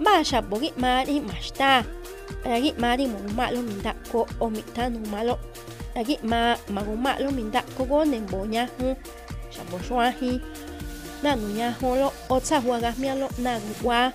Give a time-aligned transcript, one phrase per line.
[0.00, 1.84] Basha bogi mari mashta.
[2.44, 5.38] Lagi mari mo malo minda ko omita numalo.
[5.96, 8.96] Lagi ma magumalo minda ko go nembonya hu.
[9.50, 10.40] Shabo shwahi.
[11.22, 14.12] Na nunya holo otsa mi mialo na gwa.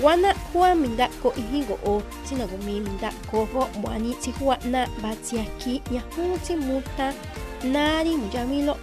[0.00, 1.34] Wana hua minda ko
[1.66, 6.56] go, o sinago mi minda ko go mwani ti hua na batsiaki nya hu si
[6.56, 7.12] muta.
[7.64, 8.78] Nari mujamilo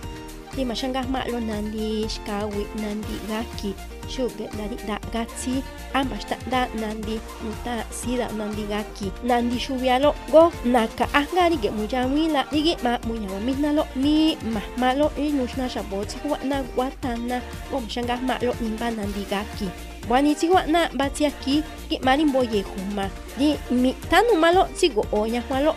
[0.59, 3.71] di mashanga malo nandi shkawi nandi gaki
[4.11, 5.63] shuge dari da gatsi
[5.95, 12.75] ambashta da nandi muta sida nandi gaki nandi shubialo go naka angari ge mujamila digi
[12.83, 17.39] ma muyawa minalo mi mahmalo inushna shaboti huwa na watana
[17.71, 19.71] go mashanga malo nimba nandi gaki
[20.11, 23.07] wani tiwa na batiaki ki marimbo ye huma
[23.39, 25.71] di mi tanu malo tigo onya malo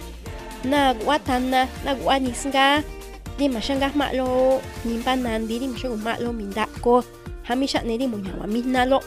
[0.66, 1.94] na watana na
[3.38, 4.60] đi mà sang gác mạ lô.
[4.84, 7.00] Nhìn ban nan đi đi mà sang gác mạ lô mình đã cô.
[7.42, 9.00] Hamisha này đi, một nhà mà mình na lô